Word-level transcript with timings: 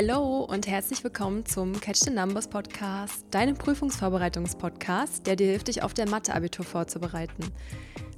Hallo 0.00 0.44
und 0.44 0.68
herzlich 0.68 1.02
willkommen 1.02 1.44
zum 1.44 1.72
Catch 1.80 2.04
the 2.04 2.10
Numbers 2.10 2.46
Podcast, 2.46 3.26
deinem 3.32 3.56
Prüfungsvorbereitungspodcast, 3.56 5.26
der 5.26 5.34
dir 5.34 5.48
hilft, 5.48 5.66
dich 5.66 5.82
auf 5.82 5.92
der 5.92 6.08
Mathe-Abitur 6.08 6.64
vorzubereiten. 6.64 7.50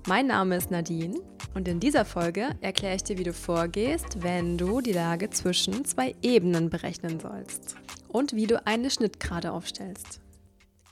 Mein 0.07 0.27
Name 0.27 0.59
ist 0.59 0.71
Nadine 0.71 1.19
und 1.55 1.67
in 1.69 1.81
dieser 1.81 2.05
Folge 2.05 2.51
erkläre 2.61 2.97
ich 2.97 3.05
dir, 3.05 3.17
wie 3.17 3.25
du 3.25 3.33
vorgehst, 3.33 4.23
wenn 4.23 4.59
du 4.59 4.83
die 4.83 4.93
Lage 4.93 5.31
zwischen 5.31 5.87
zwei 5.87 6.15
Ebenen 6.21 6.69
berechnen 6.69 7.19
sollst 7.19 7.77
und 8.09 8.35
wie 8.35 8.47
du 8.47 8.67
eine 8.67 8.91
Schnittgrade 8.91 9.51
aufstellst. 9.51 10.21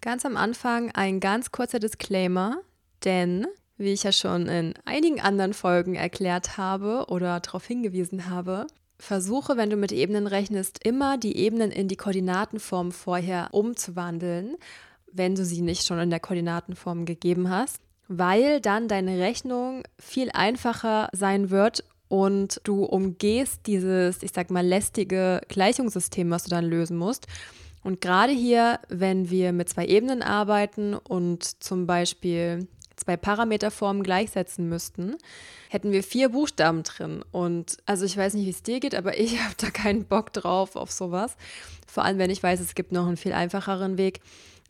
Ganz 0.00 0.25
am 0.25 0.39
Anfang 0.39 0.91
ein 0.93 1.20
ganz 1.20 1.52
kurzer 1.52 1.80
Disclaimer, 1.80 2.62
denn 3.05 3.46
wie 3.77 3.93
ich 3.93 4.05
ja 4.05 4.12
schon 4.12 4.46
in 4.46 4.73
einigen 4.86 5.20
anderen 5.20 5.52
Folgen 5.52 5.96
erklärt 5.96 6.57
habe 6.57 7.05
oder 7.09 7.41
darauf 7.41 7.66
hingewiesen 7.66 8.30
habe, 8.30 8.66
Versuche, 8.98 9.57
wenn 9.57 9.70
du 9.70 9.77
mit 9.77 9.93
Ebenen 9.93 10.27
rechnest, 10.27 10.84
immer 10.84 11.19
die 11.19 11.37
Ebenen 11.37 11.70
in 11.70 11.89
die 11.89 11.97
Koordinatenform 11.97 12.91
vorher 12.93 13.48
umzuwandeln, 13.52 14.56
wenn 15.12 15.34
du 15.34 15.45
sie 15.45 15.62
nicht 15.62 15.87
schon 15.87 15.98
in 16.01 16.11
der 16.11 16.20
Koordinatenform 16.20 17.05
gegeben 17.05 17.48
hast, 17.48 17.80
weil 18.09 18.61
dann 18.61 18.89
deine 18.89 19.19
Rechnung 19.19 19.84
viel 19.98 20.30
einfacher 20.33 21.09
sein 21.12 21.51
wird 21.51 21.84
und 22.09 22.61
du 22.65 22.84
umgehst 22.84 23.66
dieses, 23.66 24.23
ich 24.23 24.33
sag 24.33 24.51
mal, 24.51 24.66
lästige 24.66 25.42
Gleichungssystem, 25.48 26.30
was 26.30 26.45
du 26.45 26.51
dann 26.51 26.65
lösen 26.65 26.97
musst. 26.97 27.27
Und 27.84 28.01
gerade 28.01 28.33
hier, 28.33 28.80
wenn 28.89 29.30
wir 29.30 29.53
mit 29.53 29.69
zwei 29.69 29.87
Ebenen 29.87 30.23
arbeiten 30.23 30.95
und 30.95 31.62
zum 31.62 31.87
Beispiel 31.87 32.67
zwei 32.98 33.16
Parameterformen 33.16 34.02
gleichsetzen 34.02 34.69
müssten, 34.69 35.16
hätten 35.69 35.93
wir 35.93 36.02
vier 36.02 36.30
Buchstaben 36.30 36.83
drin. 36.83 37.25
Und 37.33 37.79
also 37.87 38.05
ich 38.05 38.16
weiß 38.16 38.34
nicht, 38.34 38.47
wie 38.47 38.51
es 38.51 38.62
dir 38.62 38.80
geht, 38.80 38.95
aber 38.95 39.19
ich 39.19 39.41
habe 39.43 39.55
da 39.56 39.70
keinen 39.70 40.05
Bock 40.05 40.33
drauf 40.33 40.77
auf 40.77 40.91
sowas. 40.91 41.37
Vor 41.87 42.05
allem, 42.05 42.19
wenn 42.19 42.31
ich 42.31 42.42
weiß, 42.42 42.61
es 42.61 42.75
gibt 42.75 42.92
noch 42.92 43.06
einen 43.06 43.17
viel 43.17 43.33
einfacheren 43.33 43.98
Weg. 43.98 44.20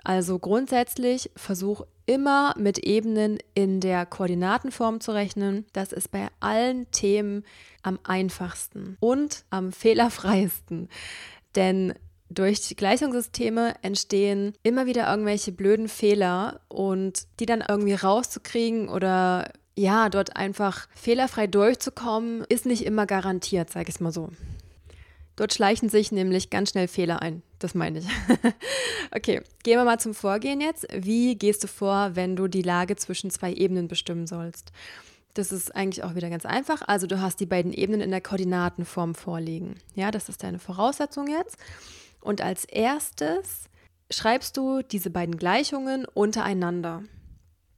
Also 0.04 0.38
grundsätzlich 0.38 1.30
versuch 1.36 1.82
immer 2.06 2.54
mit 2.56 2.78
Ebenen 2.78 3.38
in 3.54 3.80
der 3.80 4.06
Koordinatenform 4.06 5.00
zu 5.00 5.12
rechnen. 5.12 5.66
Das 5.72 5.92
ist 5.92 6.10
bei 6.10 6.28
allen 6.40 6.90
Themen 6.90 7.44
am 7.82 7.98
einfachsten 8.04 8.96
und 9.00 9.44
am 9.50 9.72
fehlerfreiesten. 9.72 10.88
Denn 11.54 11.94
durch 12.30 12.76
Gleichungssysteme 12.76 13.74
entstehen 13.82 14.52
immer 14.62 14.86
wieder 14.86 15.08
irgendwelche 15.10 15.52
blöden 15.52 15.88
Fehler 15.88 16.60
und 16.68 17.26
die 17.40 17.46
dann 17.46 17.64
irgendwie 17.66 17.94
rauszukriegen 17.94 18.88
oder 18.88 19.50
ja, 19.76 20.08
dort 20.08 20.36
einfach 20.36 20.88
fehlerfrei 20.94 21.46
durchzukommen, 21.46 22.44
ist 22.48 22.66
nicht 22.66 22.84
immer 22.84 23.06
garantiert, 23.06 23.70
sage 23.70 23.88
ich 23.88 23.94
es 23.94 24.00
mal 24.00 24.12
so. 24.12 24.30
Dort 25.36 25.54
schleichen 25.54 25.88
sich 25.88 26.10
nämlich 26.10 26.50
ganz 26.50 26.70
schnell 26.70 26.88
Fehler 26.88 27.22
ein. 27.22 27.42
Das 27.60 27.76
meine 27.76 28.00
ich. 28.00 28.06
okay, 29.14 29.40
gehen 29.62 29.78
wir 29.78 29.84
mal 29.84 30.00
zum 30.00 30.12
Vorgehen 30.12 30.60
jetzt. 30.60 30.88
Wie 30.92 31.36
gehst 31.36 31.62
du 31.62 31.68
vor, 31.68 32.16
wenn 32.16 32.34
du 32.34 32.48
die 32.48 32.62
Lage 32.62 32.96
zwischen 32.96 33.30
zwei 33.30 33.52
Ebenen 33.52 33.86
bestimmen 33.86 34.26
sollst? 34.26 34.72
Das 35.34 35.52
ist 35.52 35.76
eigentlich 35.76 36.02
auch 36.02 36.16
wieder 36.16 36.28
ganz 36.28 36.44
einfach. 36.44 36.82
Also 36.88 37.06
du 37.06 37.20
hast 37.20 37.38
die 37.38 37.46
beiden 37.46 37.72
Ebenen 37.72 38.00
in 38.00 38.10
der 38.10 38.20
Koordinatenform 38.20 39.14
vorliegen. 39.14 39.76
Ja, 39.94 40.10
das 40.10 40.28
ist 40.28 40.42
deine 40.42 40.58
Voraussetzung 40.58 41.28
jetzt. 41.28 41.56
Und 42.20 42.40
als 42.40 42.64
erstes 42.64 43.68
schreibst 44.10 44.56
du 44.56 44.82
diese 44.82 45.10
beiden 45.10 45.36
Gleichungen 45.36 46.04
untereinander 46.04 47.02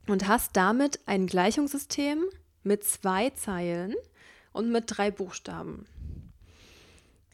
und 0.06 0.28
hast 0.28 0.56
damit 0.56 1.00
ein 1.06 1.26
Gleichungssystem 1.26 2.24
mit 2.62 2.84
zwei 2.84 3.30
Zeilen 3.30 3.94
und 4.52 4.70
mit 4.70 4.84
drei 4.86 5.10
Buchstaben. 5.10 5.86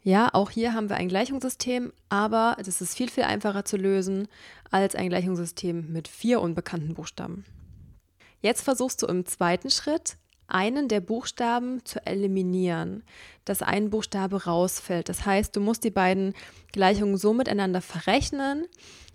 Ja, 0.03 0.29
auch 0.33 0.51
hier 0.51 0.73
haben 0.73 0.89
wir 0.89 0.95
ein 0.95 1.09
Gleichungssystem, 1.09 1.91
aber 2.07 2.55
es 2.59 2.79
ist 2.79 2.95
viel, 2.95 3.09
viel 3.09 3.23
einfacher 3.23 3.65
zu 3.65 3.75
lösen 3.75 4.27
als 4.71 4.95
ein 4.95 5.09
Gleichungssystem 5.09 5.91
mit 5.91 6.07
vier 6.07 6.39
unbekannten 6.39 6.93
Buchstaben. 6.93 7.43
Jetzt 8.41 8.61
versuchst 8.61 9.01
du 9.01 9.07
im 9.07 9.25
zweiten 9.25 9.69
Schritt 9.69 10.15
einen 10.47 10.87
der 10.87 11.01
Buchstaben 11.01 11.83
zu 11.85 12.05
eliminieren, 12.05 13.03
dass 13.45 13.61
ein 13.61 13.89
Buchstabe 13.89 14.45
rausfällt. 14.45 15.09
Das 15.09 15.25
heißt, 15.25 15.55
du 15.55 15.59
musst 15.59 15.83
die 15.83 15.91
beiden 15.91 16.33
Gleichungen 16.71 17.17
so 17.17 17.33
miteinander 17.33 17.81
verrechnen, 17.81 18.65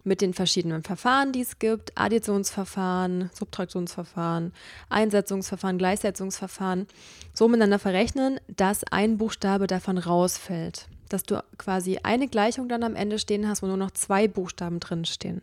mit 0.05 0.21
den 0.21 0.35
verschiedenen 0.35 0.83
Verfahren, 0.83 1.33
die 1.33 1.43
es 1.43 1.59
gibt, 1.59 1.93
Additionsverfahren, 1.97 3.31
Subtraktionsverfahren, 3.33 4.53
Einsetzungsverfahren, 4.89 5.79
Gleichsetzungsverfahren, 5.79 6.87
so 7.33 7.49
miteinander 7.49 7.79
verrechnen, 7.79 8.41
dass 8.49 8.85
ein 8.85 9.19
Buchstabe 9.19 9.67
davon 9.67 9.99
rausfällt. 9.99 10.89
Dass 11.09 11.23
du 11.23 11.43
quasi 11.59 12.01
eine 12.03 12.27
Gleichung 12.27 12.69
dann 12.69 12.83
am 12.83 12.97
Ende 12.97 13.19
stehen 13.19 13.49
hast, 13.49 13.63
wo 13.63 13.67
nur 13.67 13.77
noch 13.77 13.91
zwei 13.91 14.29
Buchstaben 14.29 14.81
drin 14.81 15.05
stehen. 15.05 15.43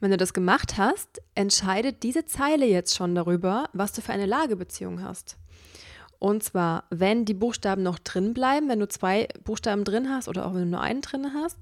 Wenn 0.00 0.10
du 0.10 0.16
das 0.16 0.32
gemacht 0.32 0.78
hast, 0.78 1.20
entscheidet 1.34 2.02
diese 2.02 2.24
Zeile 2.24 2.66
jetzt 2.66 2.96
schon 2.96 3.14
darüber, 3.14 3.68
was 3.72 3.92
du 3.92 4.00
für 4.00 4.12
eine 4.12 4.26
Lagebeziehung 4.26 5.02
hast. 5.02 5.36
Und 6.18 6.42
zwar, 6.42 6.84
wenn 6.90 7.24
die 7.24 7.34
Buchstaben 7.34 7.82
noch 7.82 7.98
drin 7.98 8.34
bleiben, 8.34 8.68
wenn 8.68 8.80
du 8.80 8.88
zwei 8.88 9.28
Buchstaben 9.44 9.84
drin 9.84 10.10
hast 10.10 10.28
oder 10.28 10.46
auch 10.46 10.54
wenn 10.54 10.62
du 10.62 10.66
nur 10.66 10.80
einen 10.80 11.00
drin 11.00 11.32
hast, 11.34 11.58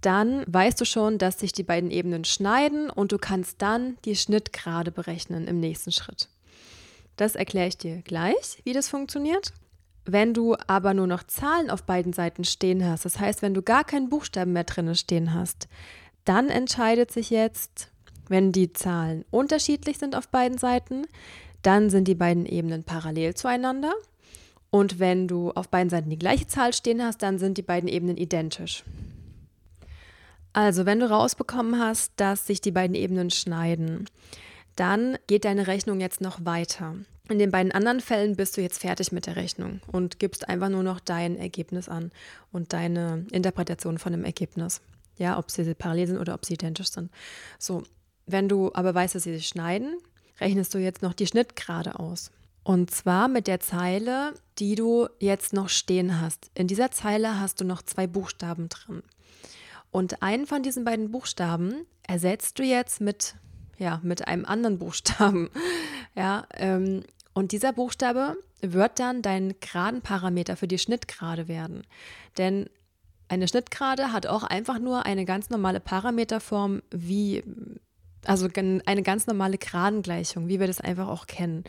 dann 0.00 0.44
weißt 0.46 0.80
du 0.80 0.84
schon, 0.84 1.18
dass 1.18 1.40
sich 1.40 1.52
die 1.52 1.62
beiden 1.64 1.90
Ebenen 1.90 2.24
schneiden 2.24 2.90
und 2.90 3.12
du 3.12 3.18
kannst 3.18 3.60
dann 3.62 3.96
die 4.04 4.16
Schnittgrade 4.16 4.92
berechnen 4.92 5.46
im 5.46 5.58
nächsten 5.60 5.92
Schritt. 5.92 6.28
Das 7.16 7.34
erkläre 7.34 7.68
ich 7.68 7.78
dir 7.78 8.02
gleich, 8.02 8.60
wie 8.64 8.72
das 8.72 8.88
funktioniert. 8.88 9.52
Wenn 10.04 10.34
du 10.34 10.56
aber 10.68 10.94
nur 10.94 11.06
noch 11.06 11.24
Zahlen 11.24 11.68
auf 11.68 11.82
beiden 11.82 12.12
Seiten 12.12 12.44
stehen 12.44 12.84
hast, 12.84 13.04
das 13.04 13.18
heißt, 13.18 13.42
wenn 13.42 13.54
du 13.54 13.62
gar 13.62 13.84
keinen 13.84 14.08
Buchstaben 14.08 14.52
mehr 14.52 14.64
drin 14.64 14.94
stehen 14.94 15.34
hast, 15.34 15.68
dann 16.28 16.50
entscheidet 16.50 17.10
sich 17.10 17.30
jetzt, 17.30 17.90
wenn 18.28 18.52
die 18.52 18.74
Zahlen 18.74 19.24
unterschiedlich 19.30 19.96
sind 19.96 20.14
auf 20.14 20.28
beiden 20.28 20.58
Seiten, 20.58 21.06
dann 21.62 21.88
sind 21.88 22.06
die 22.06 22.14
beiden 22.14 22.44
Ebenen 22.44 22.84
parallel 22.84 23.34
zueinander. 23.34 23.94
Und 24.70 24.98
wenn 24.98 25.26
du 25.26 25.50
auf 25.52 25.70
beiden 25.70 25.88
Seiten 25.88 26.10
die 26.10 26.18
gleiche 26.18 26.46
Zahl 26.46 26.74
stehen 26.74 27.02
hast, 27.02 27.22
dann 27.22 27.38
sind 27.38 27.56
die 27.56 27.62
beiden 27.62 27.88
Ebenen 27.88 28.18
identisch. 28.18 28.84
Also, 30.52 30.84
wenn 30.84 31.00
du 31.00 31.08
rausbekommen 31.08 31.78
hast, 31.78 32.12
dass 32.16 32.46
sich 32.46 32.60
die 32.60 32.72
beiden 32.72 32.94
Ebenen 32.94 33.30
schneiden, 33.30 34.04
dann 34.76 35.16
geht 35.26 35.46
deine 35.46 35.66
Rechnung 35.66 36.00
jetzt 36.00 36.20
noch 36.20 36.44
weiter. 36.44 36.94
In 37.30 37.38
den 37.38 37.50
beiden 37.50 37.72
anderen 37.72 38.00
Fällen 38.00 38.36
bist 38.36 38.56
du 38.56 38.60
jetzt 38.60 38.80
fertig 38.80 39.12
mit 39.12 39.26
der 39.26 39.36
Rechnung 39.36 39.80
und 39.92 40.18
gibst 40.18 40.48
einfach 40.48 40.68
nur 40.68 40.82
noch 40.82 41.00
dein 41.00 41.36
Ergebnis 41.36 41.88
an 41.88 42.10
und 42.52 42.72
deine 42.72 43.26
Interpretation 43.30 43.98
von 43.98 44.12
dem 44.12 44.24
Ergebnis. 44.24 44.82
Ja, 45.18 45.38
ob 45.38 45.50
sie 45.50 45.74
parallel 45.74 46.06
sind 46.06 46.18
oder 46.18 46.34
ob 46.34 46.46
sie 46.46 46.54
identisch 46.54 46.90
sind. 46.90 47.10
So, 47.58 47.82
wenn 48.26 48.48
du 48.48 48.70
aber 48.74 48.94
weißt, 48.94 49.14
dass 49.14 49.24
sie 49.24 49.34
sich 49.34 49.48
schneiden, 49.48 49.98
rechnest 50.40 50.74
du 50.74 50.78
jetzt 50.78 51.02
noch 51.02 51.14
die 51.14 51.26
Schnittgrade 51.26 51.98
aus. 51.98 52.30
Und 52.62 52.90
zwar 52.90 53.28
mit 53.28 53.46
der 53.46 53.60
Zeile, 53.60 54.34
die 54.58 54.74
du 54.74 55.08
jetzt 55.18 55.52
noch 55.52 55.70
stehen 55.70 56.20
hast. 56.20 56.50
In 56.54 56.66
dieser 56.66 56.90
Zeile 56.90 57.40
hast 57.40 57.60
du 57.60 57.64
noch 57.64 57.82
zwei 57.82 58.06
Buchstaben 58.06 58.68
drin. 58.68 59.02
Und 59.90 60.22
einen 60.22 60.46
von 60.46 60.62
diesen 60.62 60.84
beiden 60.84 61.10
Buchstaben 61.10 61.86
ersetzt 62.06 62.58
du 62.58 62.62
jetzt 62.62 63.00
mit, 63.00 63.36
ja, 63.78 64.00
mit 64.02 64.28
einem 64.28 64.44
anderen 64.44 64.78
Buchstaben. 64.78 65.50
Ja, 66.14 66.48
ähm, 66.54 67.04
und 67.32 67.52
dieser 67.52 67.72
Buchstabe 67.72 68.36
wird 68.60 68.98
dann 68.98 69.22
dein 69.22 69.54
Gradenparameter 69.60 70.56
für 70.56 70.66
die 70.66 70.78
Schnittgrade 70.78 71.46
werden. 71.46 71.84
Denn 72.38 72.68
eine 73.28 73.48
Schnittgrade 73.48 74.12
hat 74.12 74.26
auch 74.26 74.42
einfach 74.42 74.78
nur 74.78 75.06
eine 75.06 75.24
ganz 75.24 75.50
normale 75.50 75.80
Parameterform 75.80 76.82
wie, 76.90 77.44
also 78.24 78.48
eine 78.54 79.02
ganz 79.02 79.26
normale 79.26 79.58
Gradengleichung, 79.58 80.48
wie 80.48 80.60
wir 80.60 80.66
das 80.66 80.80
einfach 80.80 81.08
auch 81.08 81.26
kennen. 81.26 81.64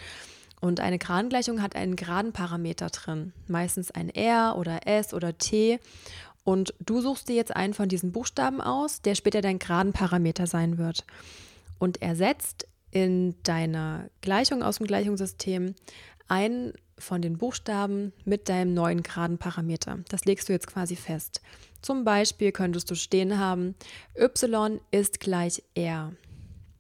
Und 0.62 0.80
eine 0.80 0.98
Gradengleichung 0.98 1.62
hat 1.62 1.76
einen 1.76 1.96
Gradenparameter 1.96 2.90
drin, 2.90 3.34
meistens 3.48 3.92
ein 3.92 4.10
R 4.10 4.56
oder 4.58 4.88
S 4.88 5.14
oder 5.14 5.38
T. 5.38 5.80
Und 6.44 6.74
du 6.80 7.02
suchst 7.02 7.30
dir 7.30 7.36
jetzt 7.36 7.56
einen 7.56 7.74
von 7.74 7.90
diesen 7.90 8.12
Buchstaben 8.12 8.60
aus, 8.60 9.02
der 9.02 9.16
später 9.16 9.42
dein 9.42 9.60
Gradenparameter 9.60 10.48
sein 10.48 10.78
wird. 10.78 11.06
Und 11.78 12.02
ersetzt 12.02 12.68
in 12.92 13.36
deiner 13.44 14.10
Gleichung 14.22 14.64
aus 14.64 14.78
dem 14.78 14.88
Gleichungssystem 14.88 15.76
einen 16.28 16.74
von 17.00 17.22
den 17.22 17.38
Buchstaben 17.38 18.14
mit 18.26 18.50
deinem 18.50 18.74
neuen 18.74 19.04
geraden 19.04 19.38
Parameter. 19.38 20.00
Das 20.10 20.26
legst 20.26 20.50
du 20.50 20.54
jetzt 20.54 20.68
quasi 20.68 20.96
fest. 20.96 21.42
Zum 21.82 22.04
Beispiel 22.04 22.52
könntest 22.52 22.92
du 22.92 22.96
stehen 22.96 23.40
haben, 23.40 23.76
y 24.16 24.80
ist 24.92 25.20
gleich 25.20 25.64
r. 25.76 26.12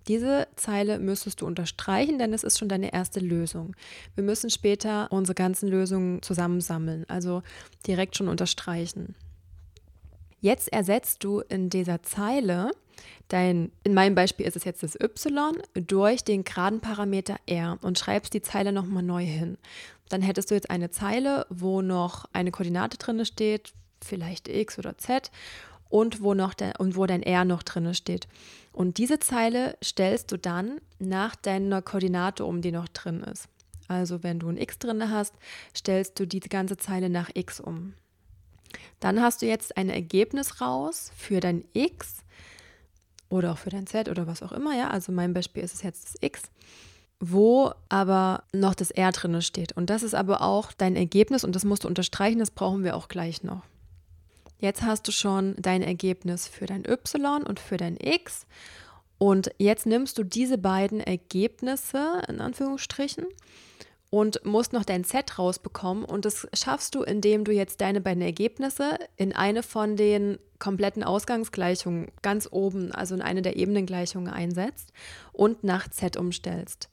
Diese 0.07 0.47
Zeile 0.55 0.97
müsstest 0.97 1.41
du 1.41 1.45
unterstreichen, 1.45 2.17
denn 2.17 2.33
es 2.33 2.43
ist 2.43 2.57
schon 2.57 2.67
deine 2.67 2.91
erste 2.91 3.19
Lösung. 3.19 3.75
Wir 4.15 4.23
müssen 4.23 4.49
später 4.49 5.11
unsere 5.11 5.35
ganzen 5.35 5.69
Lösungen 5.69 6.23
zusammensammeln, 6.23 7.05
also 7.07 7.43
direkt 7.85 8.17
schon 8.17 8.27
unterstreichen. 8.27 9.15
Jetzt 10.41 10.73
ersetzt 10.73 11.23
du 11.23 11.41
in 11.41 11.69
dieser 11.69 12.01
Zeile 12.01 12.71
dein, 13.27 13.71
in 13.83 13.93
meinem 13.93 14.15
Beispiel 14.15 14.45
ist 14.45 14.55
es 14.55 14.63
jetzt 14.63 14.83
das 14.83 14.95
y, 14.95 15.57
durch 15.73 16.23
den 16.23 16.43
geraden 16.43 16.81
Parameter 16.81 17.37
r 17.45 17.77
und 17.81 17.99
schreibst 17.99 18.33
die 18.33 18.41
Zeile 18.41 18.71
nochmal 18.71 19.03
neu 19.03 19.23
hin. 19.23 19.57
Dann 20.09 20.21
hättest 20.21 20.49
du 20.49 20.55
jetzt 20.55 20.69
eine 20.69 20.89
Zeile, 20.89 21.45
wo 21.49 21.81
noch 21.81 22.25
eine 22.33 22.51
Koordinate 22.51 22.97
drin 22.97 23.23
steht, 23.25 23.73
vielleicht 24.01 24.47
X 24.47 24.79
oder 24.79 24.97
Z 24.97 25.31
und 25.89 26.21
wo 26.21 26.33
noch 26.33 26.53
der, 26.53 26.79
und 26.79 26.95
wo 26.95 27.05
dein 27.05 27.23
R 27.23 27.45
noch 27.45 27.63
drin 27.63 27.93
steht. 27.93 28.27
Und 28.71 28.97
diese 28.97 29.19
Zeile 29.19 29.77
stellst 29.83 30.31
du 30.31 30.37
dann 30.37 30.79
nach 30.99 31.35
deiner 31.35 31.81
Koordinate 31.81 32.45
um, 32.45 32.61
die 32.61 32.71
noch 32.71 32.87
drin 32.87 33.21
ist. 33.21 33.47
Also 33.87 34.23
wenn 34.23 34.39
du 34.39 34.49
ein 34.49 34.57
X 34.57 34.77
drin 34.77 35.09
hast, 35.09 35.33
stellst 35.75 36.19
du 36.19 36.27
die 36.27 36.39
ganze 36.39 36.77
Zeile 36.77 37.09
nach 37.09 37.29
X 37.33 37.59
um. 37.59 37.93
Dann 38.99 39.21
hast 39.21 39.41
du 39.41 39.47
jetzt 39.47 39.77
ein 39.77 39.89
Ergebnis 39.89 40.61
raus 40.61 41.11
für 41.15 41.39
dein 41.39 41.65
X 41.73 42.23
oder 43.29 43.53
auch 43.53 43.57
für 43.57 43.69
dein 43.69 43.87
Z 43.87 44.09
oder 44.09 44.27
was 44.27 44.43
auch 44.43 44.51
immer, 44.51 44.75
ja. 44.75 44.89
Also 44.89 45.11
mein 45.11 45.33
Beispiel 45.33 45.63
ist 45.63 45.73
es 45.73 45.83
jetzt 45.83 46.05
das 46.05 46.15
X, 46.21 46.43
wo 47.19 47.71
aber 47.89 48.43
noch 48.53 48.75
das 48.75 48.91
R 48.91 49.11
drin 49.11 49.41
steht. 49.41 49.73
Und 49.73 49.89
das 49.89 50.03
ist 50.03 50.15
aber 50.15 50.41
auch 50.41 50.73
dein 50.73 50.95
Ergebnis 50.95 51.43
und 51.43 51.55
das 51.55 51.65
musst 51.65 51.83
du 51.83 51.87
unterstreichen, 51.87 52.39
das 52.39 52.51
brauchen 52.51 52.83
wir 52.83 52.95
auch 52.95 53.07
gleich 53.07 53.43
noch. 53.43 53.63
Jetzt 54.59 54.81
hast 54.81 55.07
du 55.07 55.11
schon 55.11 55.55
dein 55.57 55.81
Ergebnis 55.81 56.47
für 56.47 56.65
dein 56.65 56.85
Y 56.85 57.43
und 57.43 57.59
für 57.59 57.77
dein 57.77 57.97
X. 57.97 58.45
Und 59.17 59.51
jetzt 59.57 59.85
nimmst 59.85 60.17
du 60.17 60.23
diese 60.23 60.57
beiden 60.57 60.99
Ergebnisse 60.99 62.21
in 62.27 62.41
Anführungsstrichen 62.41 63.25
und 64.09 64.43
musst 64.43 64.73
noch 64.73 64.85
dein 64.85 65.03
Z 65.03 65.37
rausbekommen. 65.37 66.03
Und 66.03 66.25
das 66.25 66.47
schaffst 66.53 66.95
du, 66.95 67.03
indem 67.03 67.43
du 67.43 67.51
jetzt 67.51 67.81
deine 67.81 68.01
beiden 68.01 68.21
Ergebnisse 68.21 68.97
in 69.17 69.33
eine 69.33 69.63
von 69.63 69.95
den 69.95 70.39
kompletten 70.57 71.03
Ausgangsgleichungen 71.03 72.11
ganz 72.21 72.47
oben, 72.51 72.91
also 72.91 73.15
in 73.15 73.21
eine 73.21 73.41
der 73.41 73.55
Ebenengleichungen 73.55 74.31
einsetzt 74.31 74.91
und 75.31 75.63
nach 75.63 75.87
Z 75.89 76.17
umstellst. 76.17 76.89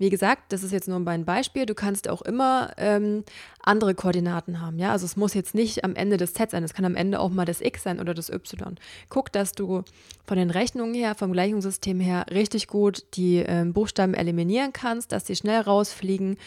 Wie 0.00 0.08
gesagt, 0.08 0.50
das 0.50 0.62
ist 0.62 0.72
jetzt 0.72 0.88
nur 0.88 0.98
ein 1.06 1.26
Beispiel. 1.26 1.66
Du 1.66 1.74
kannst 1.74 2.08
auch 2.08 2.22
immer 2.22 2.72
ähm, 2.78 3.22
andere 3.62 3.94
Koordinaten 3.94 4.58
haben. 4.58 4.78
Ja, 4.78 4.92
also 4.92 5.04
es 5.04 5.14
muss 5.14 5.34
jetzt 5.34 5.54
nicht 5.54 5.84
am 5.84 5.94
Ende 5.94 6.16
des 6.16 6.32
Z 6.32 6.52
sein. 6.52 6.64
Es 6.64 6.72
kann 6.72 6.86
am 6.86 6.96
Ende 6.96 7.20
auch 7.20 7.28
mal 7.28 7.44
das 7.44 7.60
X 7.60 7.82
sein 7.82 8.00
oder 8.00 8.14
das 8.14 8.30
Y. 8.30 8.76
Guck, 9.10 9.30
dass 9.30 9.52
du 9.52 9.82
von 10.26 10.38
den 10.38 10.48
Rechnungen 10.48 10.94
her, 10.94 11.14
vom 11.14 11.32
Gleichungssystem 11.32 12.00
her 12.00 12.24
richtig 12.30 12.66
gut 12.66 13.04
die 13.12 13.44
ähm, 13.46 13.74
Buchstaben 13.74 14.14
eliminieren 14.14 14.72
kannst, 14.72 15.12
dass 15.12 15.26
sie 15.26 15.36
schnell 15.36 15.60
rausfliegen 15.60 16.38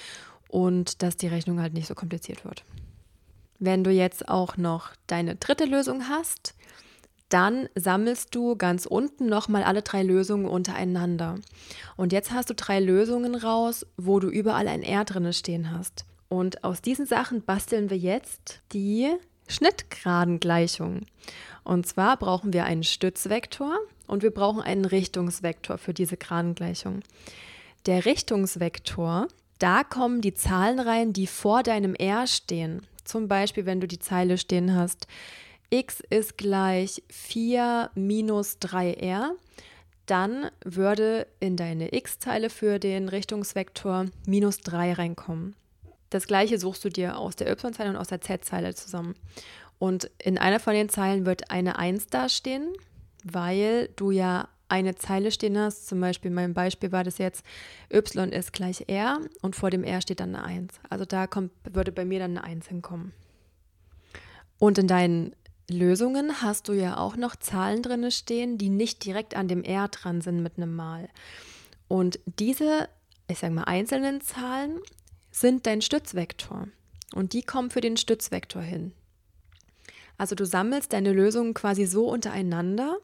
und 0.48 1.04
dass 1.04 1.16
die 1.16 1.28
Rechnung 1.28 1.62
halt 1.62 1.76
nicht 1.76 1.88
so 1.88 1.94
kompliziert 1.94 2.46
wird. 2.46 2.64
Wenn 3.60 3.84
du 3.84 3.92
jetzt 3.92 4.30
auch 4.30 4.58
noch 4.58 4.94
deine 5.06 5.36
dritte 5.36 5.66
Lösung 5.66 6.10
hast, 6.10 6.56
dann 7.34 7.68
sammelst 7.74 8.36
du 8.36 8.56
ganz 8.56 8.86
unten 8.86 9.26
nochmal 9.26 9.64
alle 9.64 9.82
drei 9.82 10.04
Lösungen 10.04 10.46
untereinander. 10.46 11.40
Und 11.98 12.14
jetzt 12.14 12.32
hast 12.32 12.52
du 12.52 12.54
drei 12.54 12.80
Lösungen 12.80 13.34
raus, 13.34 13.88
wo 13.98 14.20
du 14.20 14.30
überall 14.30 14.68
ein 14.68 14.84
R 14.84 15.04
drin 15.04 15.34
stehen 15.34 15.72
hast. 15.72 16.06
Und 16.30 16.64
aus 16.64 16.82
diesen 16.82 17.08
Sachen 17.08 17.42
basteln 17.42 17.90
wir 17.90 17.98
jetzt 17.98 18.62
die 18.72 19.10
Schnittgradengleichung. 19.48 21.08
Und 21.64 21.88
zwar 21.88 22.18
brauchen 22.18 22.54
wir 22.54 22.66
einen 22.66 22.84
Stützvektor 22.84 23.80
und 24.06 24.22
wir 24.22 24.32
brauchen 24.32 24.62
einen 24.62 24.86
Richtungsvektor 24.86 25.80
für 25.80 25.94
diese 25.94 26.18
Gradengleichung. 26.18 27.02
Der 27.88 28.06
Richtungsvektor, 28.06 29.28
da 29.58 29.84
kommen 29.84 30.22
die 30.22 30.36
Zahlen 30.36 30.80
rein, 30.80 31.14
die 31.14 31.28
vor 31.28 31.64
deinem 31.64 31.96
R 31.96 32.28
stehen. 32.28 32.86
Zum 33.04 33.28
Beispiel, 33.28 33.66
wenn 33.66 33.82
du 33.82 33.88
die 33.88 34.00
Zeile 34.00 34.38
stehen 34.38 34.76
hast, 34.76 35.08
x 35.74 36.02
ist 36.02 36.38
gleich 36.38 37.02
4 37.10 37.90
minus 37.96 38.58
3r, 38.62 39.31
dann 40.06 40.52
würde 40.64 41.25
in 41.40 41.58
deine 41.58 41.96
x-Zeile 41.96 42.52
für 42.52 42.78
den 42.78 43.10
Richtungsvektor 43.10 44.06
minus 44.28 44.60
3 44.60 44.94
reinkommen. 44.94 45.56
Das 46.12 46.28
gleiche 46.28 46.60
suchst 46.60 46.86
du 46.86 46.90
dir 46.90 47.18
aus 47.18 47.36
der 47.36 47.52
y-Zeile 47.52 47.90
und 47.90 47.96
aus 47.96 48.10
der 48.10 48.22
z-Zeile 48.22 48.75
zusammen. 48.75 49.16
Und 49.80 50.12
in 50.20 50.38
einer 50.38 50.60
von 50.60 50.74
den 50.74 50.90
Zeilen 50.90 51.25
wird 51.25 51.50
eine 51.50 51.80
1 51.80 52.06
dastehen, 52.08 52.72
weil 53.24 53.90
du 53.96 54.12
ja 54.12 54.50
eine 54.70 54.94
Zeile 54.94 55.31
stehen 55.31 55.58
hast. 55.58 55.88
Zum 55.88 56.00
Beispiel, 56.00 56.30
mein 56.30 56.54
Beispiel 56.54 56.92
war 56.92 57.04
das 57.04 57.18
jetzt, 57.18 57.44
y 57.92 58.31
ist 58.31 58.54
gleich 58.54 58.86
r 58.90 59.20
und 59.42 59.56
vor 59.56 59.72
dem 59.72 59.84
r 59.84 60.02
steht 60.02 60.20
dann 60.20 60.36
eine 60.36 60.46
1. 60.46 60.74
Also 60.88 61.06
da 61.06 61.25
kommt, 61.25 61.52
würde 61.64 61.92
bei 61.92 62.06
mir 62.06 62.20
dann 62.20 62.38
eine 62.38 62.44
1 62.44 62.68
hinkommen. 62.68 63.12
Und 64.60 64.78
in 64.78 64.88
deinen 64.88 65.36
Lösungen 65.69 66.42
hast 66.42 66.68
du 66.68 66.74
ja 66.74 66.98
auch 66.98 67.15
noch 67.15 67.36
Zahlen 67.36 67.81
drin 67.81 68.10
stehen, 68.12 68.57
die 68.57 68.69
nicht 68.69 69.06
direkt 69.06 69.36
an 69.36 69.48
dem 69.48 69.63
R 69.63 69.88
dran 69.88 70.21
sind 70.21 70.44
mit 70.44 70.57
einem 70.57 70.75
Mal. 70.75 71.10
Und 71.88 72.19
diese, 72.25 72.89
ich 73.27 73.39
sage 73.39 73.54
mal, 73.54 73.63
einzelnen 73.63 74.21
Zahlen 74.21 74.80
sind 75.31 75.65
dein 75.65 75.81
Stützvektor. 75.81 76.68
Und 77.13 77.33
die 77.33 77.44
kommen 77.44 77.69
für 77.69 77.81
den 77.81 77.98
Stützvektor 77.98 78.62
hin. 78.62 78.94
Also 80.18 80.36
du 80.36 80.45
sammelst 80.45 80.94
deine 80.94 81.13
Lösungen 81.13 81.54
quasi 81.54 81.86
so 81.86 82.07
untereinander, 82.10 82.98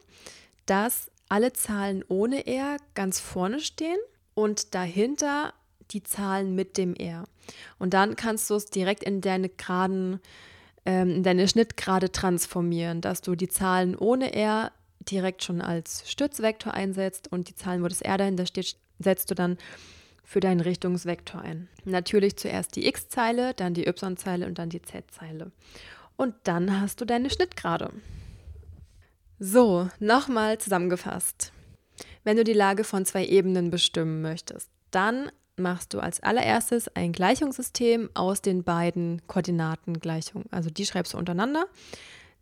dass 0.66 1.12
alle 1.28 1.54
Zahlen 1.54 2.04
ohne 2.08 2.48
R 2.48 2.78
ganz 2.96 3.20
vorne 3.20 3.60
stehen 3.60 4.00
und 4.34 4.74
dahinter 4.76 5.54
die 5.92 6.04
Zahlen 6.04 6.56
mit 6.56 6.78
dem 6.78 6.96
R. 6.96 7.24
Und 7.78 7.94
dann 7.94 8.16
kannst 8.16 8.50
du 8.50 8.56
es 8.56 8.66
direkt 8.66 9.04
in 9.04 9.22
deine 9.22 9.50
geraden 9.50 10.20
ähm, 10.86 11.24
deine 11.24 11.48
Schnittgrade 11.48 12.12
transformieren, 12.12 13.02
dass 13.02 13.22
du 13.22 13.36
die 13.36 13.48
Zahlen 13.48 13.96
ohne 13.96 14.34
R 14.34 14.72
direkt 15.00 15.44
schon 15.44 15.62
als 15.62 16.10
Stützvektor 16.10 16.74
einsetzt 16.74 17.32
und 17.32 17.50
die 17.50 17.56
Zahlen, 17.56 17.84
wo 17.84 17.88
das 17.88 18.02
R 18.02 18.18
dahinter 18.18 18.46
steht, 18.46 18.76
setzt 19.00 19.32
du 19.32 19.36
dann 19.36 19.58
für 20.24 20.40
deinen 20.40 20.60
Richtungsvektor 20.60 21.42
ein. 21.42 21.68
Natürlich 21.86 22.38
zuerst 22.38 22.76
die 22.76 22.88
X-Zeile, 22.88 23.54
dann 23.56 23.74
die 23.74 23.88
Y-Zeile 23.88 24.46
und 24.46 24.60
dann 24.60 24.70
die 24.70 24.82
Z-Zeile. 24.82 25.52
Und 26.18 26.36
dann 26.44 26.80
hast 26.80 27.02
du 27.02 27.06
deine 27.06 27.30
Schnittgrade. 27.30 27.92
So, 29.40 29.90
nochmal 30.00 30.58
zusammengefasst. 30.60 31.52
Wenn 32.24 32.38
du 32.38 32.44
die 32.44 32.54
Lage 32.54 32.84
von 32.84 33.06
zwei 33.06 33.26
Ebenen 33.26 33.72
bestimmen 33.72 34.22
möchtest, 34.22 34.70
dann 34.92 35.32
machst 35.60 35.94
du 35.94 36.00
als 36.00 36.22
allererstes 36.22 36.88
ein 36.96 37.12
Gleichungssystem 37.12 38.10
aus 38.14 38.42
den 38.42 38.64
beiden 38.64 39.22
Koordinatengleichungen. 39.28 40.48
Also 40.52 40.70
die 40.70 40.86
schreibst 40.86 41.14
du 41.14 41.18
untereinander. 41.18 41.66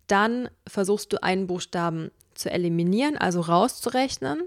Dann 0.08 0.50
versuchst 0.68 1.12
du 1.12 1.22
einen 1.22 1.48
Buchstaben 1.48 2.12
zu 2.34 2.50
eliminieren, 2.50 3.18
also 3.18 3.42
rauszurechnen. 3.42 4.44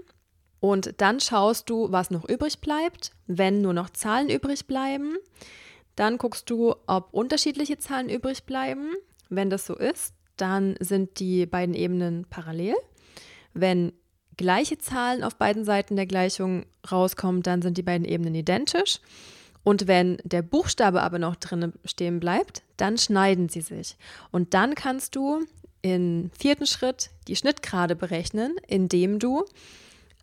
Und 0.59 1.01
dann 1.01 1.19
schaust 1.19 1.69
du, 1.69 1.91
was 1.91 2.11
noch 2.11 2.27
übrig 2.27 2.59
bleibt. 2.59 3.11
Wenn 3.27 3.61
nur 3.61 3.73
noch 3.73 3.89
Zahlen 3.89 4.29
übrig 4.29 4.67
bleiben, 4.67 5.17
dann 5.95 6.17
guckst 6.17 6.49
du, 6.49 6.75
ob 6.87 7.13
unterschiedliche 7.13 7.77
Zahlen 7.77 8.09
übrig 8.09 8.43
bleiben. 8.43 8.91
Wenn 9.29 9.49
das 9.49 9.65
so 9.65 9.75
ist, 9.75 10.13
dann 10.37 10.75
sind 10.79 11.19
die 11.19 11.45
beiden 11.45 11.75
Ebenen 11.75 12.25
parallel. 12.29 12.75
Wenn 13.53 13.93
gleiche 14.37 14.77
Zahlen 14.77 15.23
auf 15.23 15.35
beiden 15.35 15.65
Seiten 15.65 15.95
der 15.95 16.05
Gleichung 16.05 16.65
rauskommen, 16.91 17.43
dann 17.43 17.61
sind 17.61 17.77
die 17.77 17.83
beiden 17.83 18.05
Ebenen 18.05 18.35
identisch. 18.35 18.99
Und 19.63 19.87
wenn 19.87 20.17
der 20.23 20.41
Buchstabe 20.41 21.01
aber 21.03 21.19
noch 21.19 21.35
drin 21.35 21.73
stehen 21.85 22.19
bleibt, 22.19 22.63
dann 22.77 22.97
schneiden 22.97 23.49
sie 23.49 23.61
sich. 23.61 23.95
Und 24.31 24.53
dann 24.53 24.73
kannst 24.73 25.15
du 25.15 25.45
im 25.81 26.31
vierten 26.37 26.65
Schritt 26.65 27.11
die 27.27 27.35
Schnittgrade 27.35 27.95
berechnen, 27.95 28.55
indem 28.67 29.19
du 29.19 29.45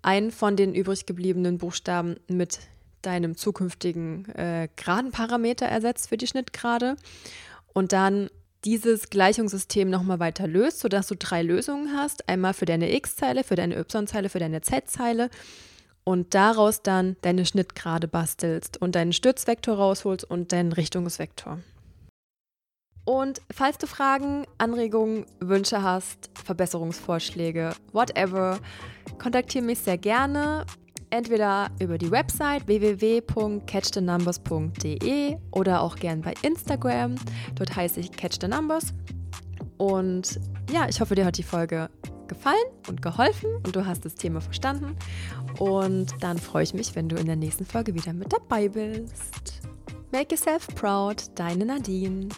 einen 0.03 0.31
von 0.31 0.57
den 0.57 0.75
übrig 0.75 1.07
gebliebenen 1.07 1.59
Buchstaben 1.59 2.17
mit 2.29 2.59
deinem 3.03 3.37
zukünftigen 3.37 4.29
äh, 4.35 4.69
Gradenparameter 4.77 5.67
ersetzt 5.67 6.09
für 6.09 6.17
die 6.17 6.27
Schnittgrade. 6.27 6.97
Und 7.73 7.93
dann 7.93 8.31
dieses 8.65 9.11
Gleichungssystem 9.11 9.89
nochmal 9.89 10.19
weiter 10.19 10.47
löst, 10.47 10.81
sodass 10.81 11.07
du 11.07 11.15
drei 11.17 11.43
Lösungen 11.43 11.97
hast. 11.97 12.29
Einmal 12.29 12.55
für 12.55 12.67
deine 12.67 12.93
X-Zeile, 12.95 13.45
für 13.45 13.57
deine 13.57 13.79
Y-Zeile, 13.79 14.29
für 14.29 14.39
deine 14.39 14.61
Z-Zeile 14.61 15.31
und 16.05 16.35
daraus 16.35 16.83
dann 16.83 17.17
deine 17.21 17.45
Schnittgrade 17.45 18.09
bastelst 18.09 18.81
und 18.81 18.95
deinen 18.95 19.13
Stützvektor 19.13 19.77
rausholst 19.77 20.25
und 20.25 20.53
deinen 20.53 20.73
Richtungsvektor. 20.73 21.61
Und 23.05 23.41
falls 23.51 23.79
du 23.79 23.87
Fragen, 23.87 24.47
Anregungen, 24.59 25.25
Wünsche 25.41 25.83
hast, 25.83 26.31
Verbesserungsvorschläge, 26.45 27.73
whatever, 27.93 28.59
kontaktiere 29.19 29.65
mich 29.65 29.79
sehr 29.79 29.97
gerne 29.97 30.67
entweder 31.11 31.71
über 31.81 31.99
die 31.99 32.11
Website 32.11 32.67
www.catchthenumbers.de 32.67 35.37
oder 35.51 35.83
auch 35.83 35.97
gern 35.97 36.23
bei 36.23 36.33
Instagram. 36.43 37.17
Dort 37.55 37.77
heiße 37.77 38.01
ich 38.01 38.13
Catch 38.13 38.39
the 38.41 38.49
Numbers. 38.49 38.95
Und 39.77 40.41
ja, 40.73 40.89
ich 40.89 41.01
hoffe, 41.01 41.15
dir 41.15 41.25
hat 41.25 41.39
die 41.39 41.43
Folge 41.43 41.91
gefallen 42.27 42.57
und 42.89 43.03
geholfen 43.03 43.49
und 43.65 43.75
du 43.75 43.87
hast 43.87 44.05
das 44.05 44.15
Thema 44.15 44.41
verstanden. 44.41 44.97
Und 45.59 46.15
dann 46.21 46.39
freue 46.39 46.63
ich 46.63 46.75
mich, 46.75 46.95
wenn 46.95 47.09
du 47.09 47.17
in 47.17 47.27
der 47.27 47.37
nächsten 47.37 47.65
Folge 47.65 47.95
wieder 47.95 48.13
mit 48.13 48.33
dabei 48.33 48.69
bist. 48.69 49.63
Make 50.13 50.35
yourself 50.35 50.67
proud, 50.75 51.25
deine 51.35 51.67
Nadine. 51.67 52.29